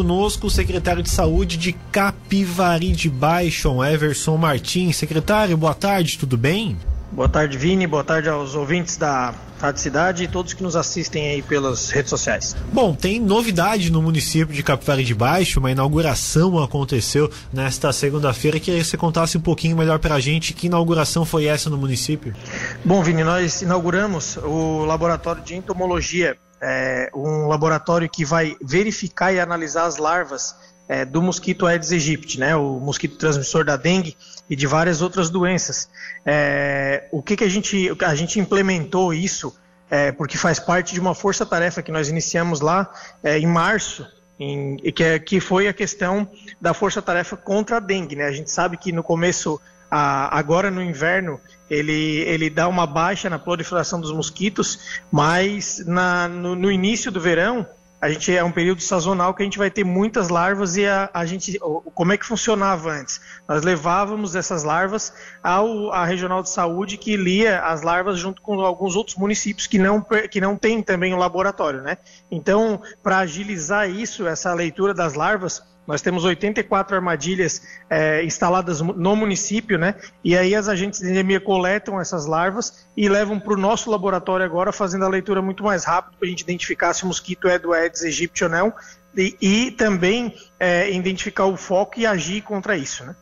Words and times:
conosco 0.00 0.46
o 0.46 0.50
secretário 0.50 1.02
de 1.02 1.10
Saúde 1.10 1.58
de 1.58 1.74
Capivari 1.92 2.90
de 2.92 3.10
Baixo, 3.10 3.84
Everson 3.84 4.38
Martins. 4.38 4.96
Secretário, 4.96 5.58
boa 5.58 5.74
tarde, 5.74 6.16
tudo 6.16 6.38
bem? 6.38 6.78
Boa 7.12 7.28
tarde, 7.28 7.58
Vini. 7.58 7.86
Boa 7.86 8.02
tarde 8.02 8.26
aos 8.26 8.54
ouvintes 8.54 8.96
da 8.96 9.34
Rádio 9.60 9.82
Cidade 9.82 10.24
e 10.24 10.28
todos 10.28 10.54
que 10.54 10.62
nos 10.62 10.74
assistem 10.74 11.28
aí 11.28 11.42
pelas 11.42 11.90
redes 11.90 12.08
sociais. 12.08 12.56
Bom, 12.72 12.94
tem 12.94 13.20
novidade 13.20 13.92
no 13.92 14.00
município 14.00 14.54
de 14.54 14.62
Capivari 14.62 15.04
de 15.04 15.14
Baixo. 15.14 15.60
Uma 15.60 15.70
inauguração 15.70 16.58
aconteceu 16.58 17.30
nesta 17.52 17.92
segunda-feira. 17.92 18.58
Queria 18.58 18.80
que 18.80 18.86
você 18.86 18.96
contasse 18.96 19.36
um 19.36 19.42
pouquinho 19.42 19.76
melhor 19.76 19.98
para 19.98 20.14
a 20.14 20.20
gente 20.20 20.54
que 20.54 20.66
inauguração 20.66 21.26
foi 21.26 21.44
essa 21.44 21.68
no 21.68 21.76
município. 21.76 22.34
Bom, 22.82 23.02
Vini, 23.02 23.22
nós 23.22 23.60
inauguramos 23.60 24.38
o 24.38 24.86
laboratório 24.86 25.42
de 25.42 25.56
entomologia, 25.56 26.38
é, 26.60 27.10
um 27.14 27.46
laboratório 27.46 28.08
que 28.08 28.24
vai 28.24 28.56
verificar 28.62 29.32
e 29.32 29.40
analisar 29.40 29.84
as 29.84 29.96
larvas 29.96 30.54
é, 30.88 31.04
do 31.04 31.22
mosquito 31.22 31.66
Aedes 31.66 31.92
aegypti, 31.92 32.38
né, 32.38 32.56
o 32.56 32.80
mosquito 32.80 33.16
transmissor 33.16 33.64
da 33.64 33.76
dengue 33.76 34.16
e 34.48 34.56
de 34.56 34.66
várias 34.66 35.00
outras 35.00 35.30
doenças. 35.30 35.88
É, 36.26 37.08
o 37.12 37.22
que, 37.22 37.36
que 37.36 37.44
a 37.44 37.48
gente 37.48 37.90
a 38.04 38.14
gente 38.14 38.40
implementou 38.40 39.14
isso 39.14 39.56
é, 39.90 40.12
porque 40.12 40.38
faz 40.38 40.58
parte 40.58 40.94
de 40.94 41.00
uma 41.00 41.14
força-tarefa 41.14 41.82
que 41.82 41.90
nós 41.90 42.08
iniciamos 42.08 42.60
lá 42.60 42.92
é, 43.22 43.38
em 43.38 43.46
março 43.46 44.06
em, 44.40 44.76
que, 44.76 45.04
é, 45.04 45.18
que 45.18 45.38
foi 45.38 45.68
a 45.68 45.72
questão 45.72 46.26
da 46.60 46.72
força-tarefa 46.72 47.36
contra 47.36 47.76
a 47.76 47.80
dengue. 47.80 48.16
Né? 48.16 48.24
A 48.24 48.32
gente 48.32 48.50
sabe 48.50 48.78
que 48.78 48.90
no 48.90 49.02
começo, 49.02 49.60
a, 49.90 50.38
agora 50.38 50.70
no 50.70 50.82
inverno, 50.82 51.40
ele, 51.68 52.20
ele 52.20 52.48
dá 52.48 52.68
uma 52.68 52.86
baixa 52.86 53.28
na 53.28 53.38
proliferação 53.38 54.00
dos 54.00 54.12
mosquitos, 54.12 55.02
mas 55.10 55.84
na, 55.86 56.28
no, 56.28 56.54
no 56.54 56.70
início 56.70 57.10
do 57.10 57.20
verão 57.20 57.66
a 58.00 58.08
gente 58.08 58.34
é 58.34 58.42
um 58.42 58.50
período 58.50 58.80
sazonal 58.80 59.34
que 59.34 59.42
a 59.42 59.44
gente 59.44 59.58
vai 59.58 59.70
ter 59.70 59.84
muitas 59.84 60.30
larvas 60.30 60.76
e 60.76 60.86
a, 60.86 61.10
a 61.12 61.26
gente 61.26 61.58
como 61.94 62.12
é 62.12 62.16
que 62.16 62.24
funcionava 62.24 62.90
antes? 62.90 63.20
Nós 63.46 63.62
levávamos 63.62 64.34
essas 64.34 64.64
larvas 64.64 65.12
ao 65.42 65.92
à 65.92 66.06
regional 66.06 66.42
de 66.42 66.48
saúde 66.48 66.96
que 66.96 67.14
lia 67.16 67.60
as 67.60 67.82
larvas 67.82 68.18
junto 68.18 68.40
com 68.40 68.58
alguns 68.60 68.96
outros 68.96 69.16
municípios 69.16 69.66
que 69.66 69.78
não 69.78 70.04
que 70.30 70.40
não 70.40 70.56
tem 70.56 70.82
também 70.82 71.12
o 71.12 71.16
um 71.16 71.18
laboratório 71.18 71.82
né? 71.82 71.98
Então 72.30 72.80
para 73.02 73.18
agilizar 73.18 73.90
isso 73.90 74.26
essa 74.26 74.54
leitura 74.54 74.94
das 74.94 75.12
larvas 75.12 75.62
nós 75.86 76.00
temos 76.02 76.24
84 76.24 76.94
armadilhas 76.94 77.62
é, 77.88 78.24
instaladas 78.24 78.80
no 78.80 79.16
município, 79.16 79.78
né? 79.78 79.94
E 80.22 80.36
aí 80.36 80.54
as 80.54 80.68
agentes 80.68 81.00
de 81.00 81.10
endemia 81.10 81.40
coletam 81.40 82.00
essas 82.00 82.26
larvas 82.26 82.86
e 82.96 83.08
levam 83.08 83.40
para 83.40 83.54
o 83.54 83.56
nosso 83.56 83.90
laboratório 83.90 84.46
agora, 84.46 84.72
fazendo 84.72 85.04
a 85.04 85.08
leitura 85.08 85.42
muito 85.42 85.64
mais 85.64 85.84
rápido 85.84 86.16
para 86.18 86.26
a 86.26 86.30
gente 86.30 86.42
identificar 86.42 86.94
se 86.94 87.04
o 87.04 87.06
mosquito 87.06 87.48
é 87.48 87.58
do 87.58 87.72
Aedes 87.72 88.02
aegypti 88.02 88.44
ou 88.44 88.50
não, 88.50 88.72
e, 89.16 89.36
e 89.40 89.70
também 89.72 90.34
é, 90.58 90.90
identificar 90.92 91.46
o 91.46 91.56
foco 91.56 91.98
e 91.98 92.06
agir 92.06 92.42
contra 92.42 92.76
isso, 92.76 93.04
né? 93.04 93.16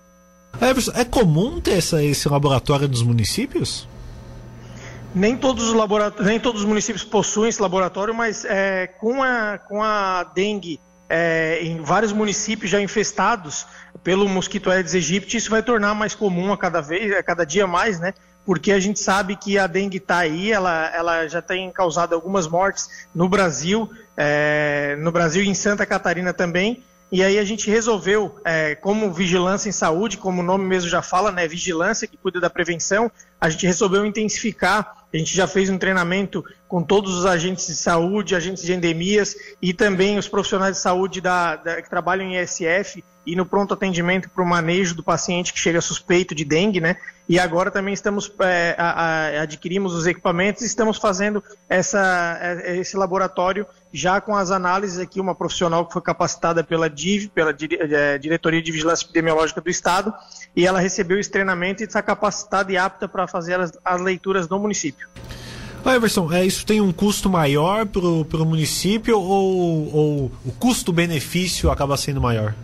É, 0.60 1.00
é 1.00 1.04
comum 1.04 1.60
ter 1.60 1.78
essa, 1.78 2.02
esse 2.02 2.28
laboratório 2.28 2.88
nos 2.88 3.02
municípios? 3.02 3.88
Nem 5.14 5.36
todos 5.36 5.68
os 5.68 5.74
laboratórios, 5.74 6.26
nem 6.26 6.38
todos 6.38 6.62
os 6.62 6.66
municípios 6.66 7.04
possuem 7.04 7.48
esse 7.48 7.62
laboratório, 7.62 8.14
mas 8.14 8.44
é, 8.44 8.86
com, 8.86 9.22
a, 9.22 9.58
com 9.58 9.82
a 9.82 10.24
dengue 10.24 10.80
é, 11.08 11.60
em 11.62 11.80
vários 11.82 12.12
municípios 12.12 12.70
já 12.70 12.80
infestados 12.80 13.66
pelo 14.04 14.28
mosquito 14.28 14.70
Aedes 14.70 14.94
aegypti, 14.94 15.36
isso 15.36 15.50
vai 15.50 15.62
tornar 15.62 15.94
mais 15.94 16.14
comum 16.14 16.52
a 16.52 16.58
cada 16.58 16.80
vez, 16.80 17.12
a 17.12 17.22
cada 17.22 17.44
dia 17.44 17.66
mais, 17.66 17.98
né? 17.98 18.12
Porque 18.44 18.72
a 18.72 18.80
gente 18.80 18.98
sabe 18.98 19.36
que 19.36 19.58
a 19.58 19.66
dengue 19.66 19.98
está 19.98 20.18
aí, 20.18 20.52
ela, 20.52 20.90
ela 20.94 21.28
já 21.28 21.42
tem 21.42 21.70
causado 21.70 22.14
algumas 22.14 22.46
mortes 22.46 23.06
no 23.14 23.28
Brasil, 23.28 23.90
é, 24.16 24.96
no 25.00 25.12
Brasil 25.12 25.42
e 25.42 25.48
em 25.48 25.54
Santa 25.54 25.84
Catarina 25.84 26.32
também. 26.32 26.82
E 27.10 27.22
aí 27.22 27.38
a 27.38 27.44
gente 27.44 27.70
resolveu, 27.70 28.38
é, 28.44 28.74
como 28.74 29.12
vigilância 29.12 29.68
em 29.68 29.72
saúde, 29.72 30.18
como 30.18 30.40
o 30.40 30.44
nome 30.44 30.64
mesmo 30.64 30.90
já 30.90 31.00
fala, 31.00 31.32
né, 31.32 31.48
vigilância 31.48 32.06
que 32.06 32.18
cuida 32.18 32.38
da 32.38 32.50
prevenção, 32.50 33.10
a 33.40 33.48
gente 33.48 33.66
resolveu 33.66 34.04
intensificar. 34.04 34.96
A 35.12 35.16
gente 35.16 35.34
já 35.34 35.46
fez 35.46 35.70
um 35.70 35.78
treinamento 35.78 36.44
com 36.66 36.82
todos 36.82 37.16
os 37.16 37.24
agentes 37.24 37.66
de 37.66 37.74
saúde, 37.74 38.34
agentes 38.34 38.62
de 38.62 38.72
endemias 38.74 39.34
e 39.60 39.72
também 39.72 40.18
os 40.18 40.28
profissionais 40.28 40.76
de 40.76 40.82
saúde 40.82 41.20
da, 41.20 41.56
da, 41.56 41.80
que 41.80 41.88
trabalham 41.88 42.26
em 42.26 42.38
ISF 42.38 43.02
e 43.24 43.36
no 43.36 43.46
pronto 43.46 43.74
atendimento 43.74 44.28
para 44.30 44.42
o 44.42 44.46
manejo 44.46 44.94
do 44.94 45.02
paciente 45.02 45.52
que 45.52 45.58
chega 45.58 45.80
suspeito 45.80 46.34
de 46.34 46.44
dengue, 46.44 46.80
né? 46.80 46.96
E 47.28 47.38
agora 47.38 47.70
também 47.70 47.92
estamos 47.92 48.32
é, 48.40 48.74
a, 48.78 48.90
a, 48.90 49.42
adquirimos 49.42 49.94
os 49.94 50.06
equipamentos 50.06 50.62
e 50.62 50.66
estamos 50.66 50.96
fazendo 50.96 51.44
essa, 51.68 52.38
é, 52.40 52.78
esse 52.78 52.96
laboratório 52.96 53.66
já 53.92 54.20
com 54.20 54.34
as 54.34 54.50
análises 54.50 54.98
aqui, 54.98 55.20
uma 55.20 55.34
profissional 55.34 55.84
que 55.86 55.92
foi 55.92 56.00
capacitada 56.00 56.64
pela 56.64 56.88
DIV, 56.88 57.28
pela 57.28 57.50
é, 57.50 58.16
Diretoria 58.16 58.62
de 58.62 58.72
Vigilância 58.72 59.04
Epidemiológica 59.04 59.60
do 59.60 59.68
Estado, 59.68 60.12
e 60.56 60.66
ela 60.66 60.80
recebeu 60.80 61.18
esse 61.18 61.30
treinamento 61.30 61.82
e 61.82 61.86
está 61.86 62.02
capacitada 62.02 62.72
e 62.72 62.78
apta 62.78 63.06
para 63.06 63.27
fazer 63.28 63.60
as, 63.60 63.72
as 63.84 64.00
leituras 64.00 64.48
no 64.48 64.58
município. 64.58 65.08
Ah, 65.84 65.94
Everson, 65.94 66.32
é, 66.32 66.44
isso 66.44 66.66
tem 66.66 66.80
um 66.80 66.92
custo 66.92 67.30
maior 67.30 67.86
para 67.86 68.00
o 68.00 68.44
município 68.44 69.18
ou, 69.18 69.94
ou 69.94 70.32
o 70.44 70.52
custo-benefício 70.58 71.70
acaba 71.70 71.96
sendo 71.96 72.20
maior? 72.20 72.54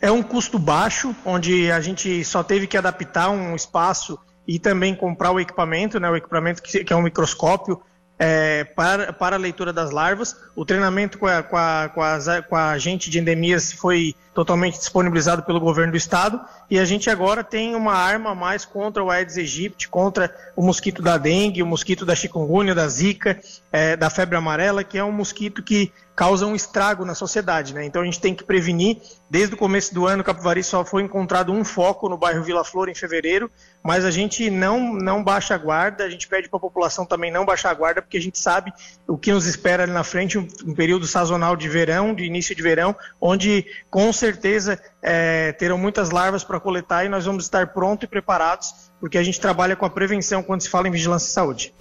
É 0.00 0.10
um 0.10 0.22
custo 0.22 0.58
baixo, 0.58 1.14
onde 1.24 1.70
a 1.70 1.80
gente 1.80 2.24
só 2.24 2.42
teve 2.42 2.66
que 2.66 2.76
adaptar 2.76 3.30
um 3.30 3.54
espaço 3.54 4.18
e 4.46 4.58
também 4.58 4.94
comprar 4.94 5.30
o 5.30 5.40
equipamento, 5.40 5.98
né, 5.98 6.08
o 6.08 6.16
equipamento 6.16 6.62
que, 6.62 6.84
que 6.84 6.92
é 6.92 6.96
um 6.96 7.02
microscópio 7.02 7.80
é, 8.18 8.64
para, 8.64 9.12
para 9.12 9.36
a 9.36 9.38
leitura 9.38 9.72
das 9.72 9.90
larvas. 9.90 10.36
O 10.56 10.64
treinamento 10.64 11.18
com 11.18 11.26
a, 11.26 11.42
com, 11.42 11.56
a, 11.56 11.90
com, 11.94 12.00
com 12.48 12.56
a 12.56 12.70
agente 12.70 13.08
de 13.08 13.18
endemias 13.18 13.72
foi 13.72 14.14
totalmente 14.34 14.78
disponibilizado 14.78 15.42
pelo 15.42 15.60
governo 15.60 15.92
do 15.92 15.96
estado 15.96 16.40
e 16.70 16.78
a 16.78 16.84
gente 16.84 17.10
agora 17.10 17.42
tem 17.42 17.74
uma 17.74 17.94
arma 17.94 18.30
a 18.30 18.34
mais 18.34 18.64
contra 18.64 19.02
o 19.02 19.10
Aedes 19.10 19.36
aegypti, 19.36 19.88
contra 19.88 20.34
o 20.54 20.62
mosquito 20.62 21.02
da 21.02 21.16
dengue, 21.16 21.62
o 21.62 21.66
mosquito 21.66 22.04
da 22.04 22.14
chikungunya, 22.14 22.74
da 22.74 22.86
zika, 22.88 23.40
é, 23.72 23.96
da 23.96 24.10
febre 24.10 24.36
amarela, 24.36 24.84
que 24.84 24.98
é 24.98 25.04
um 25.04 25.12
mosquito 25.12 25.62
que 25.62 25.92
causa 26.18 26.44
um 26.44 26.56
estrago 26.56 27.04
na 27.04 27.14
sociedade, 27.14 27.72
né? 27.72 27.84
Então 27.84 28.02
a 28.02 28.04
gente 28.04 28.20
tem 28.20 28.34
que 28.34 28.42
prevenir. 28.42 28.96
Desde 29.30 29.54
o 29.54 29.56
começo 29.56 29.94
do 29.94 30.04
ano, 30.04 30.24
Capivari 30.24 30.64
só 30.64 30.84
foi 30.84 31.04
encontrado 31.04 31.52
um 31.52 31.64
foco 31.64 32.08
no 32.08 32.18
bairro 32.18 32.42
Vila 32.42 32.64
Flor 32.64 32.88
em 32.88 32.94
fevereiro, 32.94 33.48
mas 33.84 34.04
a 34.04 34.10
gente 34.10 34.50
não 34.50 34.94
não 34.94 35.22
baixa 35.22 35.54
a 35.54 35.58
guarda, 35.58 36.02
a 36.02 36.10
gente 36.10 36.26
pede 36.26 36.48
para 36.48 36.56
a 36.56 36.60
população 36.60 37.06
também 37.06 37.30
não 37.30 37.46
baixar 37.46 37.70
a 37.70 37.74
guarda, 37.74 38.02
porque 38.02 38.16
a 38.16 38.20
gente 38.20 38.36
sabe 38.36 38.72
o 39.06 39.16
que 39.16 39.32
nos 39.32 39.46
espera 39.46 39.84
ali 39.84 39.92
na 39.92 40.02
frente, 40.02 40.36
um, 40.36 40.48
um 40.66 40.74
período 40.74 41.06
sazonal 41.06 41.54
de 41.54 41.68
verão, 41.68 42.12
de 42.12 42.24
início 42.24 42.52
de 42.52 42.62
verão, 42.64 42.96
onde 43.20 43.64
com 43.88 44.12
certeza 44.12 44.76
é, 45.00 45.52
terão 45.52 45.78
muitas 45.78 46.10
larvas 46.10 46.42
para 46.42 46.58
coletar 46.58 47.04
e 47.04 47.08
nós 47.08 47.26
vamos 47.26 47.44
estar 47.44 47.68
prontos 47.68 48.02
e 48.02 48.08
preparados, 48.08 48.90
porque 48.98 49.18
a 49.18 49.22
gente 49.22 49.38
trabalha 49.38 49.76
com 49.76 49.86
a 49.86 49.90
prevenção 49.90 50.42
quando 50.42 50.62
se 50.62 50.68
fala 50.68 50.88
em 50.88 50.90
vigilância 50.90 51.28
e 51.28 51.30
saúde. 51.30 51.72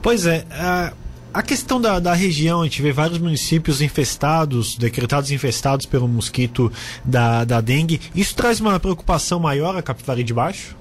Pois 0.00 0.24
é, 0.24 0.46
a, 0.52 0.90
a 1.34 1.42
questão 1.42 1.80
da, 1.80 1.98
da 1.98 2.14
região, 2.14 2.62
a 2.62 2.64
gente 2.64 2.80
vê 2.80 2.92
vários 2.92 3.18
municípios 3.18 3.82
infestados, 3.82 4.78
decretados 4.78 5.32
infestados 5.32 5.84
pelo 5.84 6.06
mosquito 6.06 6.72
da, 7.04 7.44
da 7.44 7.60
dengue, 7.60 8.00
isso 8.14 8.36
traz 8.36 8.60
uma 8.60 8.78
preocupação 8.78 9.40
maior 9.40 9.76
a 9.76 9.82
Capivari 9.82 10.22
de 10.22 10.32
Baixo? 10.32 10.76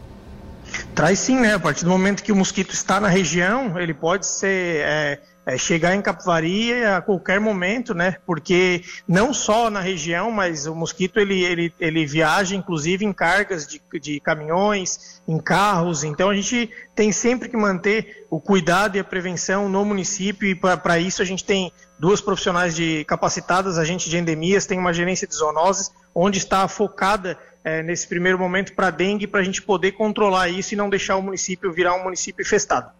Traz 0.93 1.17
sim, 1.19 1.39
né? 1.39 1.55
A 1.55 1.59
partir 1.59 1.83
do 1.83 1.89
momento 1.89 2.23
que 2.23 2.31
o 2.31 2.35
mosquito 2.35 2.71
está 2.71 2.99
na 2.99 3.07
região, 3.07 3.79
ele 3.79 3.93
pode 3.93 4.27
ser... 4.27 4.83
É 4.85 5.32
é, 5.45 5.57
chegar 5.57 5.95
em 5.95 6.01
Capivari 6.01 6.83
a 6.83 7.01
qualquer 7.01 7.39
momento, 7.39 7.93
né? 7.93 8.17
Porque 8.25 8.83
não 9.07 9.33
só 9.33 9.69
na 9.69 9.79
região, 9.79 10.31
mas 10.31 10.65
o 10.65 10.75
mosquito 10.75 11.19
ele, 11.19 11.43
ele, 11.43 11.73
ele 11.79 12.05
viaja 12.05 12.55
inclusive 12.55 13.05
em 13.05 13.13
cargas 13.13 13.67
de, 13.67 13.81
de 13.99 14.19
caminhões, 14.19 15.21
em 15.27 15.37
carros. 15.37 16.03
Então 16.03 16.29
a 16.29 16.35
gente 16.35 16.69
tem 16.95 17.11
sempre 17.11 17.49
que 17.49 17.57
manter 17.57 18.25
o 18.29 18.39
cuidado 18.39 18.95
e 18.95 18.99
a 18.99 19.03
prevenção 19.03 19.67
no 19.67 19.83
município 19.83 20.47
e 20.47 20.55
para 20.55 20.97
isso 20.99 21.21
a 21.21 21.25
gente 21.25 21.43
tem 21.43 21.71
duas 21.99 22.21
profissionais 22.21 22.75
de 22.75 23.03
capacitadas, 23.05 23.77
agentes 23.77 24.09
de 24.09 24.17
endemias, 24.17 24.65
tem 24.65 24.79
uma 24.79 24.93
gerência 24.93 25.27
de 25.27 25.35
zoonoses, 25.35 25.91
onde 26.13 26.37
está 26.37 26.67
focada 26.67 27.37
é, 27.63 27.81
nesse 27.81 28.07
primeiro 28.07 28.37
momento 28.37 28.73
para 28.73 28.89
dengue, 28.89 29.27
para 29.27 29.39
a 29.39 29.43
gente 29.43 29.61
poder 29.61 29.93
controlar 29.93 30.49
isso 30.49 30.73
e 30.73 30.77
não 30.77 30.89
deixar 30.89 31.15
o 31.15 31.21
município 31.21 31.71
virar 31.71 31.95
um 31.95 32.03
município 32.03 32.41
infestado. 32.41 32.91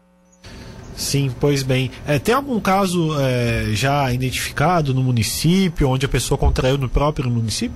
Sim, 0.96 1.34
pois 1.40 1.64
bem. 1.64 1.92
É, 2.06 2.20
tem 2.20 2.36
algum 2.36 2.60
caso 2.60 3.20
é, 3.20 3.68
já 3.74 4.12
identificado 4.12 4.94
no 4.94 5.04
município, 5.04 5.90
onde 5.90 6.06
a 6.06 6.10
pessoa 6.10 6.38
contraiu 6.38 6.78
no 6.78 6.90
próprio 6.90 7.30
município? 7.30 7.76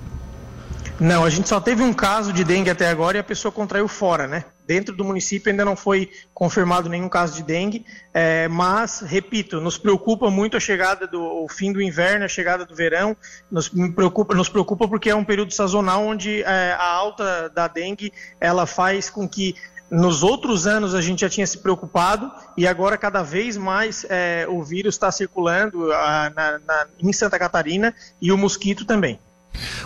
Não, 0.99 1.23
a 1.23 1.29
gente 1.29 1.47
só 1.47 1.59
teve 1.59 1.83
um 1.83 1.93
caso 1.93 2.33
de 2.33 2.43
dengue 2.43 2.71
até 2.71 2.89
agora 2.89 3.17
e 3.17 3.19
a 3.19 3.23
pessoa 3.23 3.51
contraiu 3.51 3.87
fora, 3.87 4.27
né? 4.27 4.45
Dentro 4.65 4.95
do 4.95 5.05
município 5.05 5.51
ainda 5.51 5.63
não 5.63 5.75
foi 5.75 6.09
confirmado 6.33 6.89
nenhum 6.89 7.07
caso 7.07 7.35
de 7.35 7.43
dengue, 7.43 7.85
é, 8.11 8.47
mas, 8.47 9.01
repito, 9.01 9.61
nos 9.61 9.77
preocupa 9.77 10.31
muito 10.31 10.57
a 10.57 10.59
chegada 10.59 11.05
do 11.05 11.21
o 11.21 11.47
fim 11.47 11.71
do 11.71 11.79
inverno, 11.79 12.25
a 12.25 12.27
chegada 12.27 12.65
do 12.65 12.75
verão, 12.75 13.15
nos 13.49 13.69
preocupa, 13.69 14.33
nos 14.33 14.49
preocupa 14.49 14.87
porque 14.87 15.11
é 15.11 15.15
um 15.15 15.23
período 15.23 15.53
sazonal 15.53 16.03
onde 16.03 16.41
é, 16.41 16.73
a 16.73 16.91
alta 16.91 17.47
da 17.49 17.67
dengue 17.67 18.11
ela 18.41 18.65
faz 18.65 19.07
com 19.07 19.29
que 19.29 19.55
nos 19.89 20.23
outros 20.23 20.67
anos 20.67 20.93
a 20.93 21.01
gente 21.01 21.21
já 21.21 21.29
tinha 21.29 21.47
se 21.47 21.57
preocupado 21.57 22.31
e 22.57 22.67
agora 22.67 22.97
cada 22.97 23.23
vez 23.23 23.55
mais 23.57 24.05
é, 24.09 24.45
o 24.49 24.61
vírus 24.63 24.95
está 24.95 25.11
circulando 25.11 25.91
a, 25.93 26.31
na, 26.35 26.59
na, 26.59 26.87
em 26.99 27.13
Santa 27.13 27.39
Catarina 27.39 27.93
e 28.21 28.31
o 28.31 28.37
mosquito 28.37 28.85
também. 28.85 29.19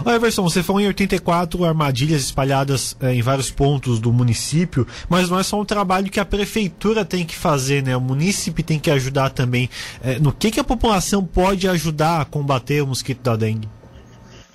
Ô 0.04 0.10
Everson, 0.10 0.44
você 0.44 0.62
falou 0.62 0.82
em 0.82 0.88
84 0.88 1.64
armadilhas 1.64 2.22
espalhadas 2.22 2.98
é, 3.00 3.14
em 3.14 3.22
vários 3.22 3.50
pontos 3.50 4.00
do 4.00 4.12
município, 4.12 4.86
mas 5.08 5.30
não 5.30 5.40
é 5.40 5.44
só 5.44 5.60
um 5.60 5.66
trabalho 5.66 6.10
que 6.10 6.20
a 6.20 6.26
prefeitura 6.26 7.06
tem 7.06 7.26
que 7.26 7.36
fazer, 7.36 7.84
né? 7.84 7.96
O 7.96 8.02
município 8.02 8.64
tem 8.64 8.80
que 8.80 8.92
ajudar 8.92 9.30
também. 9.30 9.70
É, 10.04 10.20
no 10.20 10.34
que, 10.34 10.52
que 10.52 10.60
a 10.60 10.64
população 10.64 11.24
pode 11.24 11.68
ajudar 11.68 12.22
a 12.22 12.26
combater 12.26 12.82
o 12.82 12.88
mosquito 12.88 13.22
da 13.22 13.36
dengue? 13.36 13.70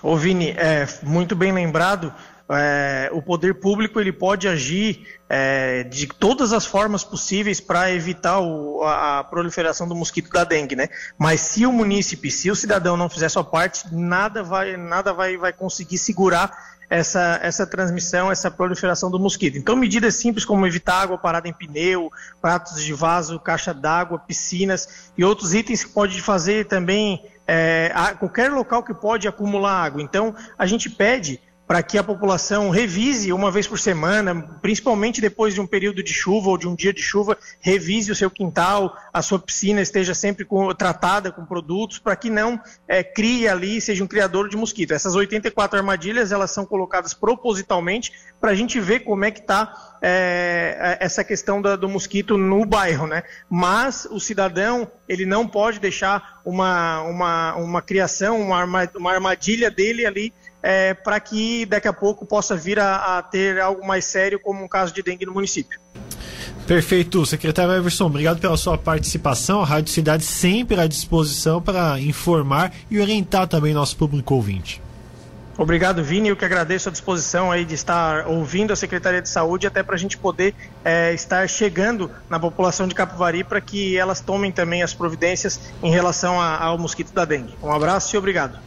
Ô 0.03 0.17
Vini, 0.17 0.51
é, 0.51 0.87
muito 1.03 1.35
bem 1.35 1.53
lembrado 1.53 2.13
é, 2.49 3.11
o 3.13 3.21
poder 3.21 3.55
público 3.55 4.01
ele 4.01 4.13
pode 4.13 4.47
agir 4.47 5.07
é, 5.29 5.83
de 5.83 6.07
todas 6.07 6.53
as 6.53 6.65
formas 6.65 7.03
possíveis 7.03 7.61
para 7.61 7.91
evitar 7.91 8.39
o, 8.41 8.83
a, 8.83 9.19
a, 9.19 9.25
proliferação 9.25 9.89
do 9.89 9.95
mosquito 9.95 10.31
da 10.31 10.45
dengue, 10.45 10.77
né? 10.77 10.89
Mas 11.19 11.41
se 11.41 11.67
o 11.67 11.73
munícipe, 11.73 12.31
se 12.31 12.51
o 12.51 12.55
cidadão 12.55 12.97
não 12.97 13.09
fizer 13.09 13.29
sua 13.29 13.43
parte, 13.43 13.93
nada 13.93 14.43
vai, 14.43 14.77
nada 14.77 15.13
vai, 15.13 15.37
vai 15.37 15.53
conseguir 15.53 15.99
segurar 15.99 16.77
essa, 16.89 17.41
essa 17.43 17.67
transmissão, 17.67 18.31
essa 18.31 18.51
proliferação 18.51 19.11
do 19.11 19.19
mosquito. 19.19 19.59
Então, 19.59 19.75
medidas 19.75 20.15
simples 20.15 20.45
como 20.45 20.67
evitar 20.67 21.03
água 21.03 21.19
parada 21.19 21.49
em 21.49 21.53
pneu, 21.53 22.11
pratos 22.41 22.83
de 22.83 22.93
vaso, 22.93 23.41
caixa 23.41 23.75
d'água, 23.75 24.21
piscinas 24.21 25.11
e 25.19 25.25
outros 25.25 25.53
itens 25.53 25.85
que 25.85 25.91
pode 25.91 26.21
fazer 26.23 26.67
também 26.67 27.25
é, 27.47 27.91
a, 27.95 28.15
qualquer 28.15 28.53
local 28.53 28.83
que 28.83 28.95
pode 28.95 29.27
acumular 29.27 29.85
água. 29.85 30.01
Então, 30.01 30.35
a 30.57 30.65
gente 30.65 30.89
pede 30.89 31.41
para 31.67 31.83
que 31.83 31.99
a 31.99 32.05
população 32.05 32.71
revise 32.71 33.33
uma 33.33 33.51
vez 33.51 33.67
por 33.67 33.79
semana, 33.79 34.35
principalmente 34.63 35.21
depois 35.21 35.53
de 35.53 35.61
um 35.61 35.67
período 35.67 36.03
de 36.03 36.13
chuva 36.13 36.51
ou 36.51 36.57
de 36.59 36.69
um 36.69 36.75
dia 36.75 36.93
de 36.93 37.03
chuva, 37.03 37.37
revise 37.61 38.13
o 38.13 38.15
seu 38.15 38.31
quintal, 38.31 38.97
a 39.13 39.21
sua 39.21 39.39
piscina 39.39 39.81
esteja 39.81 40.15
sempre 40.15 40.45
com, 40.45 40.73
tratada 40.75 41.33
com 41.33 41.45
produtos 41.45 41.99
para 41.99 42.15
que 42.15 42.31
não 42.31 42.61
é, 42.87 43.03
crie 43.03 43.49
ali, 43.49 43.81
seja 43.81 44.05
um 44.05 44.07
criador 44.07 44.49
de 44.49 44.57
mosquito. 44.57 44.93
Essas 44.93 45.17
84 45.17 45.77
armadilhas 45.77 46.31
elas 46.31 46.53
são 46.53 46.65
colocadas 46.65 47.13
propositalmente 47.13 48.13
para 48.41 48.53
a 48.53 48.55
gente 48.55 48.79
ver 48.79 49.01
como 49.01 49.25
é 49.25 49.31
que 49.33 49.41
está 49.41 49.97
é, 50.01 50.99
essa 51.01 51.25
questão 51.25 51.61
da, 51.61 51.75
do 51.75 51.89
mosquito 51.89 52.39
no 52.39 52.65
bairro, 52.65 53.09
né? 53.09 53.25
Mas 53.51 54.07
o 54.09 54.21
cidadão 54.21 54.89
ele 55.09 55.27
não 55.27 55.49
pode 55.49 55.81
deixar 55.81 56.41
uma, 56.45 57.03
uma, 57.03 57.57
uma 57.57 57.83
criação, 57.83 58.41
uma 58.41 59.13
armadilha 59.13 59.69
dele 59.69 60.07
ali 60.07 60.33
é, 60.63 60.95
para 60.95 61.19
que 61.21 61.67
daqui 61.67 61.89
a 61.89 61.93
pouco 61.93 62.27
possa 62.27 62.57
vir 62.57 62.79
a, 62.79 63.19
a, 63.19 63.23
ter 63.23 63.61
algo 63.61 63.87
mais 63.87 64.05
sério, 64.05 64.41
como 64.41 64.65
um 64.65 64.69
caso 64.69 64.93
de 64.93 65.03
dengue 65.03 65.27
no 65.27 65.33
município. 65.33 65.79
Perfeito, 66.67 67.25
secretário 67.25 67.73
Everson, 67.73 68.07
obrigado 68.07 68.41
pela 68.41 68.57
sua 68.57 68.77
participação. 68.77 69.63
A 69.63 69.65
Rádio 69.65 69.93
Cidade 69.93 70.25
sempre 70.25 70.81
à 70.81 70.87
disposição 70.87 71.63
para 71.63 72.01
informar 72.01 72.73
e 72.91 73.01
orientar 73.01 73.47
também 73.47 73.73
nosso 73.73 73.97
público 73.97 74.35
ouvinte. 74.35 74.83
Obrigado, 75.59 76.05
Vini. 76.05 76.29
Eu 76.29 76.37
que 76.37 76.45
agradeço 76.45 76.89
a 76.89 76.93
disposição 76.93 77.51
aí 77.51 77.65
de 77.65 77.75
estar 77.75 78.27
ouvindo 78.27 78.73
a 78.73 78.77
Secretaria 78.77 79.23
de 79.23 79.29
Saúde, 79.29 79.67
até 79.67 79.83
para 79.83 79.95
a 79.95 79.99
gente 79.99 80.19
poder 80.19 80.55
é, 80.85 81.15
estar 81.15 81.49
chegando 81.49 82.11
na 82.29 82.39
população 82.39 82.87
de 82.87 82.95
Capivari 82.95 83.43
para 83.43 83.61
que 83.61 83.97
elas 83.97 84.21
tomem 84.21 84.53
também 84.53 84.83
as 84.83 84.93
providências 84.93 85.59
em 85.83 85.91
relação 85.91 86.39
a, 86.41 86.59
ao 86.63 86.77
mosquito 86.77 87.13
da 87.13 87.25
dengue. 87.25 87.55
Um 87.63 87.73
abraço 87.73 88.15
e 88.15 88.19
obrigado. 88.19 88.59